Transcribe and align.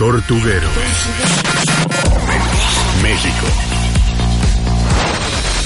Tortuguero. 0.00 0.66
México. 3.02 3.46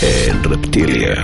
En 0.02 0.42
Reptilia. 0.42 1.22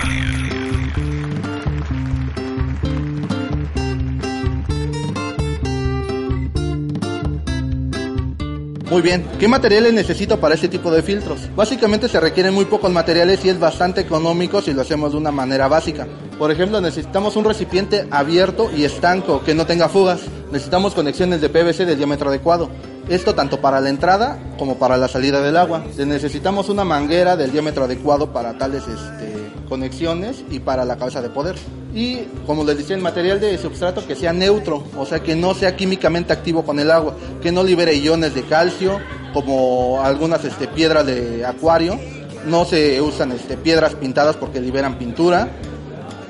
Muy 8.89 9.01
bien, 9.01 9.25
¿qué 9.39 9.47
materiales 9.49 9.93
necesito 9.93 10.39
para 10.39 10.55
este 10.55 10.69
tipo 10.69 10.89
de 10.89 11.01
filtros? 11.01 11.49
Básicamente 11.53 12.07
se 12.07 12.19
requieren 12.21 12.53
muy 12.53 12.63
pocos 12.63 12.91
materiales 12.91 13.43
y 13.43 13.49
es 13.49 13.59
bastante 13.59 13.99
económico 13.99 14.61
si 14.61 14.73
lo 14.73 14.83
hacemos 14.83 15.11
de 15.11 15.17
una 15.17 15.31
manera 15.31 15.67
básica. 15.67 16.07
Por 16.39 16.49
ejemplo, 16.49 16.79
necesitamos 16.79 17.35
un 17.35 17.43
recipiente 17.43 18.07
abierto 18.09 18.71
y 18.75 18.85
estanco 18.85 19.43
que 19.43 19.53
no 19.53 19.65
tenga 19.65 19.89
fugas. 19.89 20.21
Necesitamos 20.51 20.93
conexiones 20.93 21.39
de 21.39 21.49
PVC 21.49 21.85
de 21.85 21.95
diámetro 21.95 22.29
adecuado. 22.29 22.69
Esto 23.09 23.35
tanto 23.35 23.59
para 23.59 23.81
la 23.81 23.89
entrada 23.89 24.39
como 24.57 24.77
para 24.77 24.97
la 24.97 25.07
salida 25.07 25.41
del 25.41 25.57
agua. 25.57 25.83
Necesitamos 25.97 26.69
una 26.69 26.83
manguera 26.83 27.35
del 27.35 27.51
diámetro 27.51 27.85
adecuado 27.85 28.31
para 28.31 28.57
tales 28.57 28.83
este, 28.87 29.51
conexiones 29.67 30.43
y 30.49 30.59
para 30.59 30.85
la 30.85 30.97
cabeza 30.97 31.21
de 31.21 31.29
poder. 31.29 31.55
Y 31.93 32.19
como 32.45 32.63
les 32.63 32.77
decía, 32.77 32.95
el 32.95 33.01
material 33.01 33.39
de 33.39 33.57
substrato 33.57 34.05
que 34.05 34.15
sea 34.15 34.31
neutro, 34.31 34.83
o 34.97 35.05
sea 35.05 35.19
que 35.19 35.35
no 35.35 35.53
sea 35.53 35.75
químicamente 35.75 36.31
activo 36.31 36.63
con 36.63 36.79
el 36.79 36.89
agua, 36.89 37.15
que 37.41 37.51
no 37.51 37.63
libere 37.63 37.95
iones 37.95 38.33
de 38.33 38.43
calcio, 38.43 38.99
como 39.33 40.01
algunas 40.01 40.45
este, 40.45 40.67
piedras 40.67 41.05
de 41.05 41.45
acuario. 41.45 41.99
No 42.45 42.65
se 42.65 43.01
usan 43.01 43.33
este, 43.33 43.57
piedras 43.57 43.93
pintadas 43.95 44.35
porque 44.35 44.61
liberan 44.61 44.97
pintura 44.97 45.49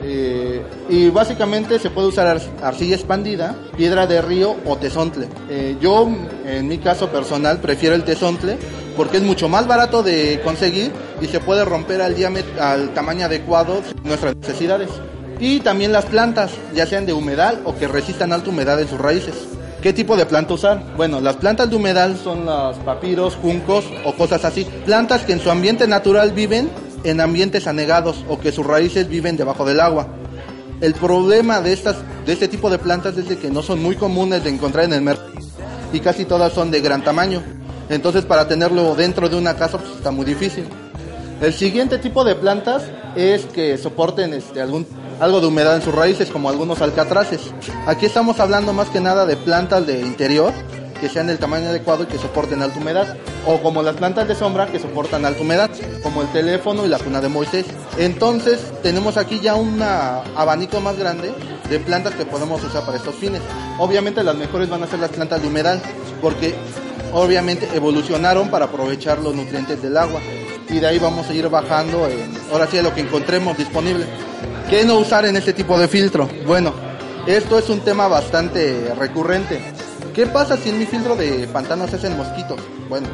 eh, 0.04 0.62
y 0.90 1.10
básicamente 1.10 1.80
se 1.80 1.90
puede 1.90 2.08
usar 2.08 2.40
arcilla 2.62 2.96
expandida, 2.96 3.56
piedra 3.78 4.08
de 4.08 4.22
río 4.22 4.56
o 4.66 4.78
tesontle. 4.78 5.28
Eh, 5.50 5.78
yo, 5.80 6.10
en 6.46 6.68
mi 6.68 6.78
caso 6.78 7.10
personal, 7.10 7.60
prefiero 7.60 7.96
el 7.96 8.04
tesontle 8.04 8.58
porque 8.96 9.18
es 9.18 9.24
mucho 9.24 9.48
más 9.48 9.68
barato 9.68 10.04
de 10.04 10.42
conseguir 10.44 10.92
y 11.22 11.28
se 11.28 11.40
puede 11.40 11.66
romper 11.66 12.02
al, 12.02 12.16
al 12.60 12.94
tamaño 12.94 13.26
adecuado 13.26 13.82
de 13.82 14.10
nuestras 14.10 14.36
necesidades. 14.36 14.90
Y 15.40 15.60
también 15.62 15.92
las 15.92 16.06
plantas, 16.06 16.52
ya 16.76 16.86
sean 16.86 17.06
de 17.06 17.14
humedal 17.14 17.62
o 17.66 17.76
que 17.76 17.88
resistan 17.88 18.32
alta 18.32 18.50
humedad 18.50 18.80
en 18.80 18.88
sus 18.88 19.00
raíces. 19.00 19.34
¿Qué 19.82 19.94
tipo 19.94 20.16
de 20.16 20.28
planta 20.28 20.54
usar? 20.54 20.84
Bueno, 20.96 21.20
las 21.20 21.38
plantas 21.38 21.68
de 21.68 21.76
humedal 21.76 22.16
son 22.16 22.46
los 22.46 22.78
papiros, 22.78 23.36
juncos 23.36 23.86
o 24.06 24.14
cosas 24.14 24.46
así. 24.46 24.64
Plantas 24.86 25.24
que 25.24 25.34
en 25.34 25.40
su 25.40 25.50
ambiente 25.50 25.88
natural 25.88 26.34
viven 26.34 26.70
en 27.04 27.22
ambientes 27.22 27.68
anegados 27.68 28.24
o 28.30 28.40
que 28.40 28.52
sus 28.52 28.66
raíces 28.66 29.08
viven 29.08 29.38
debajo 29.38 29.66
del 29.66 29.80
agua. 29.80 30.08
El 30.82 30.94
problema 30.94 31.62
de, 31.62 31.74
estas, 31.74 31.98
de 32.26 32.34
este 32.34 32.48
tipo 32.48 32.70
de 32.70 32.80
plantas 32.80 33.18
es 33.18 33.38
que 33.38 33.52
no 33.52 33.62
son 33.62 33.82
muy 33.82 33.96
comunes 33.96 34.44
de 34.44 34.50
encontrar 34.50 34.86
en 34.86 34.94
el 34.94 35.02
mercado 35.02 35.32
y 35.94 36.00
casi 36.00 36.26
todas 36.26 36.54
son 36.54 36.72
de 36.72 36.82
gran 36.82 37.04
tamaño. 37.04 37.44
Entonces 37.90 38.26
para 38.26 38.48
tenerlo 38.48 38.96
dentro 38.96 39.30
de 39.30 39.38
una 39.38 39.56
casa 39.56 39.78
pues, 39.78 39.92
está 39.96 40.12
muy 40.12 40.26
difícil. 40.26 40.66
El 41.42 41.54
siguiente 41.54 41.98
tipo 41.98 42.24
de 42.24 42.36
plantas 42.36 42.84
es 43.16 43.46
que 43.46 43.78
soporten 43.78 44.34
este, 44.34 44.62
algún, 44.62 44.86
algo 45.20 45.42
de 45.42 45.48
humedad 45.48 45.76
en 45.76 45.82
sus 45.82 45.94
raíces, 45.94 46.30
como 46.30 46.50
algunos 46.50 46.82
alcatraces. 46.82 47.42
Aquí 47.88 48.06
estamos 48.06 48.40
hablando 48.40 48.74
más 48.74 48.90
que 48.90 49.00
nada 49.00 49.26
de 49.26 49.38
plantas 49.38 49.86
de 49.88 50.02
interior 50.02 50.54
que 51.02 51.10
sean 51.10 51.28
del 51.28 51.40
tamaño 51.40 51.70
adecuado 51.70 52.04
y 52.04 52.06
que 52.06 52.20
soporten 52.20 52.62
alta 52.62 52.80
humedad. 52.80 53.18
O 53.48 53.60
como 53.62 53.82
las 53.82 53.96
plantas 53.96 54.28
de 54.28 54.36
sombra 54.36 54.68
que 54.68 54.80
soportan 54.80 55.26
alta 55.26 55.42
humedad, 55.42 55.72
como 56.04 56.22
el 56.22 56.32
teléfono 56.32 56.86
y 56.86 56.90
la 56.90 57.00
cuna 57.00 57.20
de 57.20 57.28
Moisés. 57.28 57.66
Entonces 57.98 58.60
tenemos 58.84 59.18
aquí 59.18 59.40
ya 59.40 59.56
un 59.56 59.82
abanico 59.82 60.80
más 60.80 60.98
grande 60.98 61.34
de 61.70 61.80
plantas 61.80 62.14
que 62.14 62.26
podemos 62.26 62.64
usar 62.64 62.86
para 62.86 62.98
estos 62.98 63.16
fines. 63.16 63.42
Obviamente 63.80 64.24
las 64.24 64.36
mejores 64.36 64.70
van 64.70 64.84
a 64.84 64.88
ser 64.88 65.00
las 65.00 65.10
plantas 65.10 65.42
de 65.42 65.48
humedad, 65.48 65.82
porque 66.22 66.54
obviamente 67.14 67.68
evolucionaron 67.74 68.50
para 68.50 68.66
aprovechar 68.66 69.20
los 69.20 69.34
nutrientes 69.34 69.82
del 69.82 69.98
agua. 69.98 70.22
Y 70.70 70.80
de 70.80 70.88
ahí 70.88 71.00
vamos 71.00 71.28
a 71.28 71.34
ir 71.34 71.50
bajando, 71.50 72.08
en, 72.08 72.32
ahora 72.52 72.68
sí, 72.68 72.80
lo 72.80 72.94
que 72.94 73.02
encontremos 73.02 73.58
disponible. 73.58 74.06
¿Qué 74.70 74.86
no 74.86 75.00
usar 75.00 75.26
en 75.26 75.36
este 75.36 75.52
tipo 75.52 75.78
de 75.80 75.88
filtro? 75.88 76.30
Bueno, 76.46 76.74
esto 77.26 77.58
es 77.58 77.70
un 77.70 77.80
tema 77.82 78.08
bastante 78.08 78.94
recurrente. 78.98 79.60
¿Qué 80.14 80.28
pasa 80.28 80.58
si 80.58 80.68
en 80.68 80.78
mi 80.78 80.86
filtro 80.86 81.16
de 81.16 81.48
pantano 81.48 81.88
se 81.88 81.96
hacen 81.96 82.18
mosquitos? 82.18 82.60
Bueno, 82.90 83.08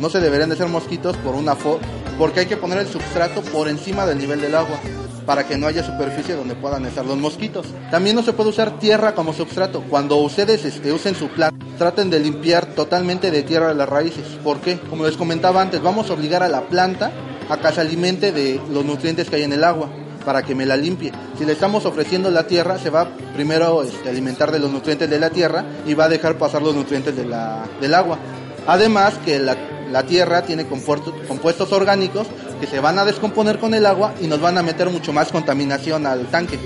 no 0.00 0.10
se 0.10 0.18
deberían 0.18 0.50
de 0.50 0.56
ser 0.56 0.66
mosquitos 0.66 1.16
por 1.18 1.36
una 1.36 1.54
fo 1.54 1.78
porque 2.18 2.40
hay 2.40 2.46
que 2.46 2.56
poner 2.56 2.78
el 2.78 2.88
substrato 2.88 3.40
por 3.40 3.68
encima 3.68 4.04
del 4.04 4.18
nivel 4.18 4.40
del 4.40 4.56
agua 4.56 4.80
para 5.26 5.46
que 5.46 5.56
no 5.56 5.68
haya 5.68 5.84
superficie 5.84 6.34
donde 6.34 6.56
puedan 6.56 6.86
estar 6.86 7.06
los 7.06 7.18
mosquitos. 7.18 7.66
También 7.88 8.16
no 8.16 8.24
se 8.24 8.32
puede 8.32 8.50
usar 8.50 8.80
tierra 8.80 9.14
como 9.14 9.32
substrato. 9.32 9.84
Cuando 9.88 10.16
ustedes 10.16 10.64
este, 10.64 10.92
usen 10.92 11.14
su 11.14 11.28
planta, 11.28 11.64
traten 11.78 12.10
de 12.10 12.18
limpiar 12.18 12.66
totalmente 12.66 13.30
de 13.30 13.44
tierra 13.44 13.72
las 13.72 13.88
raíces. 13.88 14.26
¿Por 14.42 14.58
qué? 14.60 14.80
Como 14.90 15.06
les 15.06 15.16
comentaba 15.16 15.62
antes, 15.62 15.82
vamos 15.82 16.10
a 16.10 16.14
obligar 16.14 16.42
a 16.42 16.48
la 16.48 16.62
planta 16.62 17.12
a 17.48 17.58
que 17.58 17.72
se 17.72 17.80
alimente 17.80 18.32
de 18.32 18.60
los 18.72 18.84
nutrientes 18.84 19.30
que 19.30 19.36
hay 19.36 19.42
en 19.44 19.52
el 19.52 19.62
agua 19.62 19.88
para 20.24 20.42
que 20.42 20.54
me 20.54 20.66
la 20.66 20.76
limpie. 20.76 21.12
Si 21.38 21.44
le 21.44 21.52
estamos 21.52 21.84
ofreciendo 21.86 22.30
la 22.30 22.46
tierra, 22.46 22.78
se 22.78 22.90
va 22.90 23.08
primero 23.34 23.82
este, 23.82 24.08
alimentar 24.08 24.50
de 24.50 24.58
los 24.58 24.70
nutrientes 24.70 25.08
de 25.08 25.18
la 25.18 25.30
tierra 25.30 25.64
y 25.86 25.94
va 25.94 26.04
a 26.04 26.08
dejar 26.08 26.36
pasar 26.38 26.62
los 26.62 26.74
nutrientes 26.74 27.14
del 27.16 27.94
agua. 27.94 28.18
Además 28.66 29.14
que 29.24 29.38
la, 29.38 29.56
la 29.90 30.04
tierra 30.04 30.42
tiene 30.42 30.66
compuestos 30.66 31.72
orgánicos 31.72 32.26
que 32.60 32.66
se 32.66 32.80
van 32.80 32.98
a 32.98 33.04
descomponer 33.04 33.58
con 33.58 33.74
el 33.74 33.86
agua 33.86 34.14
y 34.20 34.26
nos 34.26 34.40
van 34.40 34.58
a 34.58 34.62
meter 34.62 34.90
mucho 34.90 35.12
más 35.12 35.30
contaminación 35.30 36.06
al 36.06 36.26
tanque. 36.26 36.58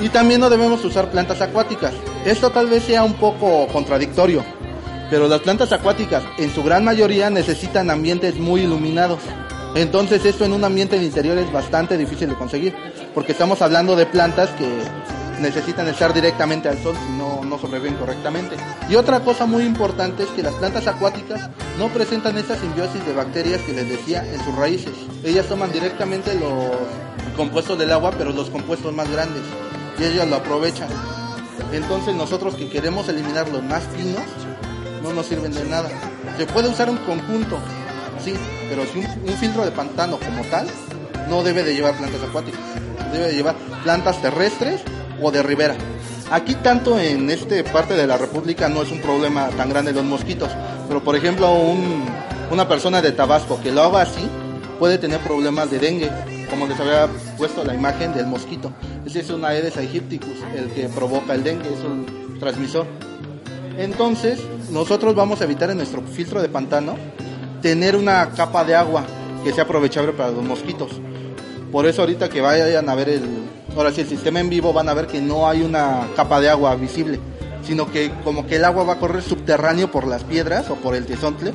Y 0.00 0.08
también 0.08 0.40
no 0.40 0.50
debemos 0.50 0.84
usar 0.84 1.10
plantas 1.10 1.40
acuáticas. 1.40 1.92
Esto 2.24 2.50
tal 2.50 2.66
vez 2.66 2.82
sea 2.84 3.04
un 3.04 3.14
poco 3.14 3.68
contradictorio, 3.68 4.44
pero 5.10 5.28
las 5.28 5.40
plantas 5.40 5.70
acuáticas 5.72 6.24
en 6.38 6.52
su 6.52 6.62
gran 6.62 6.84
mayoría 6.84 7.30
necesitan 7.30 7.90
ambientes 7.90 8.36
muy 8.36 8.62
iluminados. 8.62 9.20
Entonces 9.74 10.24
esto 10.24 10.44
en 10.44 10.52
un 10.52 10.64
ambiente 10.64 10.98
de 10.98 11.04
interior 11.04 11.36
es 11.38 11.50
bastante 11.52 11.96
difícil 11.96 12.28
de 12.28 12.36
conseguir, 12.36 12.74
porque 13.14 13.32
estamos 13.32 13.60
hablando 13.60 13.96
de 13.96 14.06
plantas 14.06 14.50
que 14.50 14.68
necesitan 15.40 15.88
estar 15.88 16.14
directamente 16.14 16.68
al 16.68 16.80
sol 16.80 16.94
si 17.04 17.12
no, 17.12 17.44
no 17.44 17.58
sobreviven 17.58 17.96
correctamente. 17.96 18.56
Y 18.88 18.94
otra 18.94 19.20
cosa 19.20 19.46
muy 19.46 19.64
importante 19.64 20.22
es 20.22 20.28
que 20.30 20.42
las 20.42 20.54
plantas 20.54 20.86
acuáticas 20.86 21.50
no 21.78 21.88
presentan 21.88 22.38
esa 22.38 22.56
simbiosis 22.56 23.04
de 23.04 23.12
bacterias 23.12 23.60
que 23.62 23.72
les 23.72 23.88
decía 23.88 24.24
en 24.32 24.42
sus 24.44 24.54
raíces. 24.54 24.92
Ellas 25.24 25.46
toman 25.46 25.72
directamente 25.72 26.34
los 26.34 27.34
compuestos 27.36 27.78
del 27.78 27.90
agua, 27.90 28.12
pero 28.16 28.32
los 28.32 28.50
compuestos 28.50 28.94
más 28.94 29.10
grandes, 29.10 29.42
y 29.98 30.04
ellas 30.04 30.28
lo 30.28 30.36
aprovechan. 30.36 30.88
Entonces 31.72 32.14
nosotros 32.14 32.54
que 32.54 32.68
queremos 32.68 33.08
eliminar 33.08 33.48
los 33.48 33.62
más 33.62 33.82
finos, 33.96 34.22
no 35.02 35.12
nos 35.12 35.26
sirven 35.26 35.52
de 35.52 35.64
nada. 35.64 35.90
Se 36.38 36.46
puede 36.46 36.68
usar 36.68 36.88
un 36.88 36.96
conjunto, 36.98 37.58
sí, 38.24 38.34
pero 38.68 38.84
si 38.86 38.98
un, 38.98 39.36
filtro 39.36 39.64
de 39.64 39.70
pantano 39.70 40.18
como 40.18 40.44
tal 40.44 40.66
no 41.28 41.42
debe 41.42 41.62
de 41.62 41.74
llevar 41.74 41.96
plantas 41.96 42.22
acuáticas, 42.22 42.60
debe 43.12 43.26
de 43.28 43.34
llevar 43.34 43.56
plantas 43.82 44.20
terrestres 44.20 44.80
o 45.22 45.30
de 45.30 45.42
ribera. 45.42 45.76
Aquí 46.30 46.54
tanto 46.56 46.98
en 46.98 47.30
esta 47.30 47.62
parte 47.72 47.94
de 47.94 48.06
la 48.06 48.16
República 48.16 48.68
no 48.68 48.82
es 48.82 48.90
un 48.90 49.00
problema 49.00 49.48
tan 49.50 49.68
grande 49.68 49.92
los 49.92 50.04
mosquitos, 50.04 50.50
pero 50.88 51.02
por 51.02 51.16
ejemplo 51.16 51.52
una 52.50 52.68
persona 52.68 53.02
de 53.02 53.12
Tabasco 53.12 53.60
que 53.62 53.72
lo 53.72 53.82
haga 53.82 54.02
así 54.02 54.28
puede 54.78 54.98
tener 54.98 55.20
problemas 55.20 55.70
de 55.70 55.78
dengue, 55.78 56.10
como 56.50 56.66
les 56.66 56.78
había 56.78 57.08
puesto 57.36 57.64
la 57.64 57.74
imagen 57.74 58.12
del 58.12 58.26
mosquito. 58.26 58.72
Ese 59.06 59.20
es 59.20 59.30
un 59.30 59.44
Aedes 59.44 59.76
aegypticus, 59.76 60.38
el 60.56 60.70
que 60.70 60.88
provoca 60.88 61.34
el 61.34 61.44
dengue, 61.44 61.72
es 61.72 61.80
un 61.84 62.38
transmisor. 62.40 62.86
Entonces, 63.78 64.40
nosotros 64.70 65.14
vamos 65.14 65.40
a 65.40 65.44
evitar 65.44 65.70
en 65.70 65.78
nuestro 65.78 66.02
filtro 66.02 66.40
de 66.42 66.48
pantano 66.48 66.96
tener 67.64 67.96
una 67.96 68.28
capa 68.36 68.62
de 68.62 68.74
agua 68.74 69.06
que 69.42 69.50
sea 69.50 69.64
aprovechable 69.64 70.12
para 70.12 70.30
los 70.30 70.44
mosquitos. 70.44 70.90
Por 71.72 71.86
eso 71.86 72.02
ahorita 72.02 72.28
que 72.28 72.42
vayan 72.42 72.86
a 72.90 72.94
ver 72.94 73.08
el, 73.08 73.22
ahora 73.74 73.90
sí 73.90 74.02
el 74.02 74.06
sistema 74.06 74.38
en 74.38 74.50
vivo 74.50 74.74
van 74.74 74.90
a 74.90 74.92
ver 74.92 75.06
que 75.06 75.18
no 75.22 75.48
hay 75.48 75.62
una 75.62 76.06
capa 76.14 76.42
de 76.42 76.50
agua 76.50 76.74
visible, 76.76 77.18
sino 77.66 77.90
que 77.90 78.12
como 78.22 78.46
que 78.46 78.56
el 78.56 78.66
agua 78.66 78.84
va 78.84 78.92
a 78.92 78.98
correr 78.98 79.22
subterráneo 79.22 79.90
por 79.90 80.06
las 80.06 80.24
piedras 80.24 80.68
o 80.68 80.74
por 80.74 80.94
el 80.94 81.06
tesontle 81.06 81.54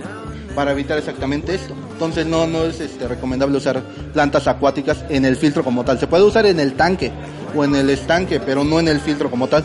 para 0.55 0.71
evitar 0.71 0.97
exactamente 0.97 1.53
esto. 1.53 1.75
Entonces 1.93 2.25
no, 2.25 2.47
no 2.47 2.63
es 2.63 2.79
este, 2.79 3.07
recomendable 3.07 3.57
usar 3.57 3.79
plantas 4.11 4.47
acuáticas 4.47 5.05
en 5.09 5.25
el 5.25 5.35
filtro 5.35 5.63
como 5.63 5.85
tal. 5.85 5.99
Se 5.99 6.07
puede 6.07 6.23
usar 6.23 6.47
en 6.47 6.59
el 6.59 6.73
tanque 6.73 7.11
o 7.55 7.63
en 7.63 7.75
el 7.75 7.87
estanque, 7.91 8.39
pero 8.39 8.63
no 8.63 8.79
en 8.79 8.87
el 8.87 8.99
filtro 8.99 9.29
como 9.29 9.47
tal. 9.47 9.63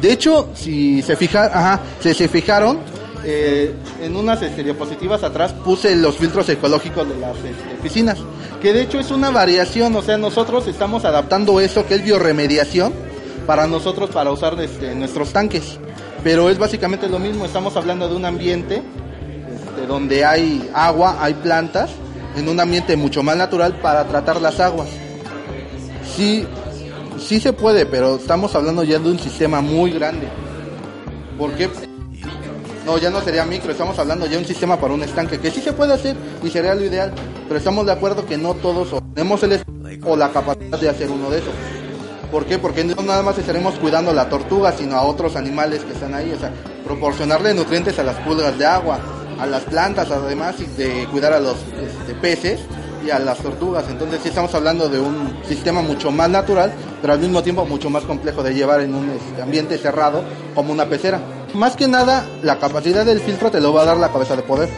De 0.00 0.10
hecho, 0.10 0.48
si 0.54 1.00
se, 1.00 1.14
fija, 1.14 1.44
ajá, 1.44 1.80
si 2.00 2.12
se 2.12 2.26
fijaron, 2.26 2.89
eh, 3.24 3.74
en 4.00 4.16
unas 4.16 4.40
este, 4.42 4.62
diapositivas 4.62 5.22
atrás 5.22 5.52
puse 5.52 5.94
los 5.96 6.16
filtros 6.16 6.48
ecológicos 6.48 7.08
de 7.08 7.18
las 7.18 7.36
este, 7.36 7.76
piscinas, 7.82 8.18
que 8.62 8.72
de 8.72 8.82
hecho 8.82 8.98
es 8.98 9.10
una 9.10 9.30
variación, 9.30 9.94
o 9.94 10.02
sea, 10.02 10.16
nosotros 10.16 10.66
estamos 10.68 11.04
adaptando 11.04 11.60
eso 11.60 11.86
que 11.86 11.96
es 11.96 12.04
bioremediación 12.04 12.92
para 13.46 13.66
nosotros 13.66 14.10
para 14.10 14.30
usar 14.30 14.58
este, 14.60 14.94
nuestros 14.94 15.32
tanques, 15.32 15.78
pero 16.24 16.48
es 16.48 16.58
básicamente 16.58 17.08
lo 17.08 17.18
mismo, 17.18 17.44
estamos 17.44 17.76
hablando 17.76 18.08
de 18.08 18.16
un 18.16 18.24
ambiente 18.24 18.76
este, 18.76 19.86
donde 19.86 20.24
hay 20.24 20.68
agua, 20.72 21.18
hay 21.20 21.34
plantas, 21.34 21.90
en 22.36 22.48
un 22.48 22.60
ambiente 22.60 22.96
mucho 22.96 23.22
más 23.22 23.36
natural 23.36 23.74
para 23.82 24.04
tratar 24.06 24.40
las 24.40 24.60
aguas. 24.60 24.88
Sí, 26.16 26.46
sí 27.18 27.40
se 27.40 27.52
puede, 27.52 27.86
pero 27.86 28.16
estamos 28.16 28.54
hablando 28.54 28.84
ya 28.84 28.98
de 28.98 29.10
un 29.10 29.18
sistema 29.18 29.60
muy 29.60 29.90
grande. 29.90 30.28
¿Por 31.36 31.52
qué? 31.54 31.68
No, 32.90 32.98
ya 32.98 33.08
no 33.08 33.20
sería 33.20 33.44
micro, 33.44 33.70
estamos 33.70 33.96
hablando 34.00 34.26
ya 34.26 34.32
de 34.32 34.38
un 34.38 34.44
sistema 34.44 34.76
para 34.76 34.92
un 34.92 35.04
estanque, 35.04 35.38
que 35.38 35.52
sí 35.52 35.60
se 35.60 35.72
puede 35.72 35.94
hacer 35.94 36.16
y 36.42 36.50
sería 36.50 36.74
lo 36.74 36.84
ideal, 36.84 37.12
pero 37.46 37.56
estamos 37.56 37.86
de 37.86 37.92
acuerdo 37.92 38.26
que 38.26 38.36
no 38.36 38.54
todos 38.54 39.00
tenemos 39.14 39.40
el 39.44 39.62
o 40.04 40.16
la 40.16 40.32
capacidad 40.32 40.76
de 40.76 40.88
hacer 40.88 41.08
uno 41.08 41.30
de 41.30 41.38
esos. 41.38 41.54
¿Por 42.32 42.46
qué? 42.46 42.58
Porque 42.58 42.82
no 42.82 43.00
nada 43.00 43.22
más 43.22 43.38
estaremos 43.38 43.76
cuidando 43.76 44.10
a 44.10 44.14
la 44.14 44.28
tortuga, 44.28 44.72
sino 44.72 44.96
a 44.96 45.02
otros 45.02 45.36
animales 45.36 45.84
que 45.84 45.92
están 45.92 46.14
ahí, 46.14 46.32
o 46.32 46.38
sea, 46.40 46.50
proporcionarle 46.84 47.54
nutrientes 47.54 47.96
a 48.00 48.02
las 48.02 48.16
pulgas 48.16 48.58
de 48.58 48.66
agua, 48.66 48.98
a 49.38 49.46
las 49.46 49.62
plantas, 49.62 50.10
además 50.10 50.56
y 50.58 50.64
de 50.64 51.06
cuidar 51.12 51.32
a 51.32 51.38
los 51.38 51.58
este, 51.80 52.14
peces 52.14 52.58
y 53.06 53.10
a 53.10 53.20
las 53.20 53.38
tortugas. 53.38 53.84
Entonces 53.88 54.18
sí 54.20 54.30
estamos 54.30 54.52
hablando 54.56 54.88
de 54.88 54.98
un 54.98 55.38
sistema 55.46 55.80
mucho 55.80 56.10
más 56.10 56.28
natural, 56.28 56.72
pero 57.00 57.12
al 57.12 57.20
mismo 57.20 57.40
tiempo 57.40 57.64
mucho 57.64 57.88
más 57.88 58.02
complejo 58.02 58.42
de 58.42 58.52
llevar 58.52 58.80
en 58.80 58.96
un 58.96 59.10
este, 59.10 59.42
ambiente 59.42 59.78
cerrado 59.78 60.24
como 60.56 60.72
una 60.72 60.86
pecera. 60.86 61.20
Más 61.54 61.74
que 61.74 61.88
nada, 61.88 62.26
la 62.42 62.58
capacidad 62.58 63.04
del 63.04 63.20
filtro 63.20 63.50
te 63.50 63.60
lo 63.60 63.72
va 63.72 63.82
a 63.82 63.86
dar 63.86 63.96
la 63.96 64.12
cabeza 64.12 64.36
de 64.36 64.42
poder, 64.42 64.68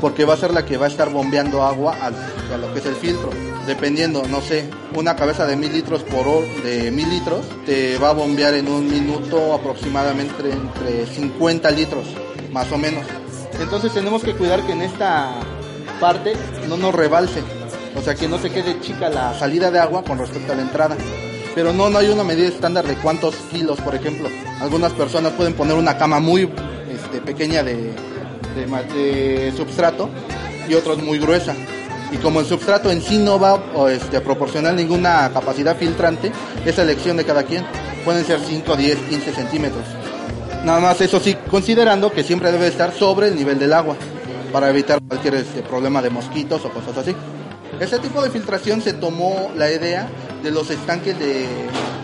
porque 0.00 0.24
va 0.24 0.34
a 0.34 0.36
ser 0.36 0.52
la 0.52 0.64
que 0.64 0.76
va 0.76 0.86
a 0.86 0.88
estar 0.88 1.10
bombeando 1.10 1.62
agua 1.62 1.96
a 2.00 2.56
lo 2.56 2.72
que 2.72 2.78
es 2.78 2.86
el 2.86 2.94
filtro. 2.94 3.30
Dependiendo, 3.66 4.22
no 4.28 4.40
sé, 4.40 4.70
una 4.94 5.16
cabeza 5.16 5.46
de 5.46 5.56
mil 5.56 5.72
litros 5.72 6.02
por 6.04 6.26
hora, 6.26 6.46
de 6.64 6.90
mil 6.90 7.08
litros, 7.10 7.44
te 7.66 7.98
va 7.98 8.10
a 8.10 8.12
bombear 8.12 8.54
en 8.54 8.68
un 8.68 8.88
minuto 8.88 9.52
aproximadamente 9.52 10.50
entre 10.50 11.06
50 11.06 11.70
litros, 11.72 12.06
más 12.52 12.70
o 12.72 12.78
menos. 12.78 13.04
Entonces 13.60 13.92
tenemos 13.92 14.22
que 14.22 14.34
cuidar 14.34 14.62
que 14.62 14.72
en 14.72 14.82
esta 14.82 15.34
parte 16.00 16.32
no 16.68 16.76
nos 16.76 16.94
rebalse, 16.94 17.42
o 17.96 18.00
sea 18.00 18.14
que 18.14 18.28
no 18.28 18.38
se 18.38 18.50
quede 18.50 18.80
chica 18.80 19.10
la 19.10 19.38
salida 19.38 19.70
de 19.70 19.80
agua 19.80 20.02
con 20.04 20.18
respecto 20.18 20.52
a 20.52 20.56
la 20.56 20.62
entrada. 20.62 20.96
Pero 21.60 21.74
no, 21.74 21.90
no 21.90 21.98
hay 21.98 22.08
una 22.08 22.24
medida 22.24 22.48
estándar 22.48 22.86
de 22.86 22.94
cuántos 22.94 23.34
kilos, 23.52 23.78
por 23.82 23.94
ejemplo. 23.94 24.30
Algunas 24.62 24.94
personas 24.94 25.34
pueden 25.34 25.52
poner 25.52 25.76
una 25.76 25.98
cama 25.98 26.18
muy 26.18 26.48
este, 26.90 27.20
pequeña 27.20 27.62
de, 27.62 27.92
de 28.54 28.94
de 28.94 29.52
substrato 29.54 30.08
y 30.66 30.72
otros 30.72 31.02
muy 31.02 31.18
gruesa. 31.18 31.54
Y 32.10 32.16
como 32.16 32.40
el 32.40 32.46
substrato 32.46 32.90
en 32.90 33.02
sí 33.02 33.18
no 33.18 33.38
va 33.38 33.62
o, 33.74 33.90
este, 33.90 34.16
a 34.16 34.22
proporcionar 34.22 34.72
ninguna 34.72 35.30
capacidad 35.34 35.76
filtrante, 35.76 36.32
es 36.64 36.78
elección 36.78 37.18
de 37.18 37.26
cada 37.26 37.42
quien. 37.42 37.62
Pueden 38.06 38.24
ser 38.24 38.40
5, 38.40 38.76
10, 38.76 38.98
15 39.10 39.30
centímetros. 39.34 39.84
Nada 40.64 40.80
más 40.80 40.98
eso 41.02 41.20
sí, 41.20 41.36
considerando 41.50 42.10
que 42.10 42.24
siempre 42.24 42.52
debe 42.52 42.68
estar 42.68 42.94
sobre 42.94 43.28
el 43.28 43.36
nivel 43.36 43.58
del 43.58 43.74
agua 43.74 43.96
para 44.50 44.70
evitar 44.70 44.98
cualquier 45.06 45.34
este, 45.34 45.60
problema 45.60 46.00
de 46.00 46.08
mosquitos 46.08 46.64
o 46.64 46.70
cosas 46.70 46.96
así. 46.96 47.14
Este 47.78 47.98
tipo 47.98 48.22
de 48.22 48.30
filtración 48.30 48.80
se 48.80 48.94
tomó 48.94 49.50
la 49.56 49.70
idea 49.70 50.08
de 50.42 50.50
los 50.50 50.70
estanques 50.70 51.18
de 51.18 51.46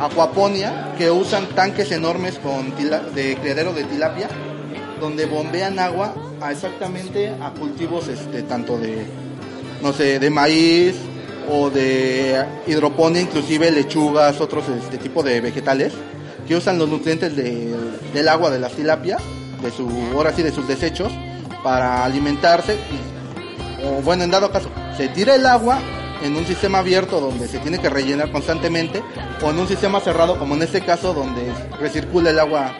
acuaponia 0.01 0.95
que 0.99 1.11
usan 1.11 1.47
tanques 1.55 1.91
enormes 1.93 2.39
con 2.39 2.73
tila- 2.77 3.03
de 3.15 3.37
criadero 3.37 3.73
de 3.73 3.85
tilapia 3.85 4.29
donde 5.01 5.27
bombean 5.27 5.79
agua 5.79 6.15
a 6.41 6.53
exactamente 6.53 7.31
a 7.41 7.51
cultivos 7.51 8.09
este 8.09 8.43
tanto 8.43 8.79
de 8.79 9.07
no 9.83 9.93
sé 9.93 10.19
de 10.19 10.31
maíz 10.31 10.95
o 11.51 11.71
de 11.71 12.45
hidroponía 12.67 13.23
inclusive 13.23 13.71
lechugas 13.71 14.41
otros 14.41 14.65
este 14.69 14.99
tipo 14.99 15.23
de 15.23 15.41
vegetales 15.41 15.93
que 16.47 16.57
usan 16.57 16.79
los 16.79 16.89
nutrientes 16.89 17.35
de- 17.37 17.75
del 18.13 18.29
agua 18.29 18.51
de 18.51 18.59
las 18.59 18.73
tilapias 18.73 19.21
de 19.63 19.71
su 19.71 19.89
ahora 20.15 20.33
sí 20.33 20.43
de 20.43 20.53
sus 20.53 20.69
desechos 20.69 21.13
para 21.65 22.05
alimentarse 22.05 22.75
y 22.75 23.17
o 23.85 24.01
bueno, 24.03 24.25
en 24.25 24.31
dado 24.31 24.51
caso, 24.51 24.69
se 24.97 25.09
tira 25.09 25.35
el 25.35 25.45
agua 25.47 25.79
en 26.27 26.37
un 26.37 26.47
sistema 26.47 26.79
abierto 26.79 27.21
donde 27.21 27.49
se 27.49 27.59
tiene 27.59 27.79
que 27.79 27.89
rellenar 27.89 28.31
constantemente 28.31 29.03
o 29.43 29.51
en 29.51 29.59
un 29.59 29.69
sistema 29.69 30.01
cerrado 30.01 30.39
como 30.39 30.55
en 30.55 30.63
este 30.63 30.81
caso 30.81 31.15
donde 31.15 31.53
recircula 31.81 32.31
el 32.31 32.39
agua 32.39 32.73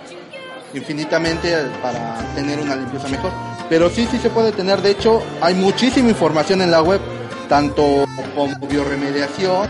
infinitamente 0.75 1.57
para 1.83 2.19
tener 2.35 2.59
una 2.59 2.77
limpieza 2.77 3.09
mejor. 3.09 3.31
Pero 3.69 3.89
sí, 3.89 4.07
sí 4.11 4.19
se 4.19 4.31
puede 4.31 4.53
tener, 4.53 4.83
de 4.83 4.91
hecho 4.91 5.23
hay 5.41 5.55
muchísima 5.55 6.09
información 6.09 6.63
en 6.63 6.71
la 6.71 6.83
web, 6.83 7.01
tanto 7.49 8.05
como 8.35 8.67
bioremediación, 8.67 9.69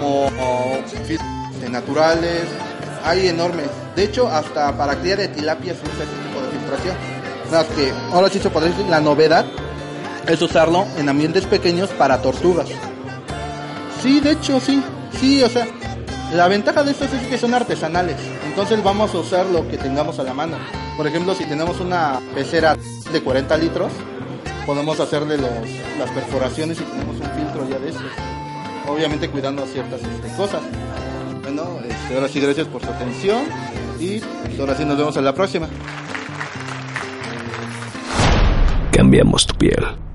como 0.00 0.30
filtros 1.06 1.70
naturales, 1.70 2.44
hay 3.04 3.28
enormes. 3.28 3.66
De 3.94 4.04
hecho, 4.04 4.28
hasta 4.28 4.76
para 4.76 4.96
cría 4.96 5.16
de 5.16 5.28
tilapia 5.28 5.74
se 5.74 5.82
usa 5.82 6.04
ese 6.04 6.28
tipo 6.28 6.40
de 6.42 6.58
filtración. 6.58 6.96
Nada 7.50 7.66
que 7.74 7.92
ahora 8.12 8.28
sí 8.28 8.38
se 8.38 8.50
podría 8.50 8.72
decir 8.72 8.86
la 8.86 9.00
novedad 9.00 9.46
es 10.26 10.42
usarlo 10.42 10.86
en 10.96 11.08
ambientes 11.08 11.46
pequeños 11.46 11.90
para 11.90 12.20
tortugas. 12.20 12.68
Sí, 14.06 14.20
de 14.20 14.30
hecho, 14.30 14.60
sí. 14.60 14.80
Sí, 15.18 15.42
o 15.42 15.48
sea, 15.48 15.66
la 16.32 16.46
ventaja 16.46 16.84
de 16.84 16.92
estos 16.92 17.12
es 17.12 17.26
que 17.26 17.36
son 17.36 17.54
artesanales. 17.54 18.16
Entonces 18.46 18.80
vamos 18.80 19.12
a 19.12 19.18
usar 19.18 19.46
lo 19.46 19.66
que 19.66 19.78
tengamos 19.78 20.20
a 20.20 20.22
la 20.22 20.32
mano. 20.32 20.56
Por 20.96 21.08
ejemplo, 21.08 21.34
si 21.34 21.44
tenemos 21.44 21.80
una 21.80 22.20
pecera 22.32 22.76
de 23.12 23.20
40 23.20 23.56
litros, 23.56 23.90
podemos 24.64 25.00
hacerle 25.00 25.38
los, 25.38 25.50
las 25.98 26.08
perforaciones 26.12 26.80
y 26.80 26.84
tenemos 26.84 27.16
un 27.16 27.30
filtro 27.32 27.68
ya 27.68 27.80
de 27.80 27.88
estos. 27.88 28.12
Obviamente 28.86 29.28
cuidando 29.28 29.66
ciertas 29.66 30.00
este, 30.00 30.36
cosas. 30.36 30.62
Bueno, 31.42 31.80
este, 31.84 32.14
ahora 32.14 32.28
sí, 32.28 32.38
gracias 32.38 32.68
por 32.68 32.82
su 32.82 32.88
atención. 32.88 33.42
Y 33.98 34.20
pues, 34.20 34.60
ahora 34.60 34.76
sí 34.76 34.84
nos 34.84 34.96
vemos 34.96 35.16
en 35.16 35.24
la 35.24 35.34
próxima. 35.34 35.66
Cambiamos 38.92 39.48
tu 39.48 39.54
piel. 39.56 40.05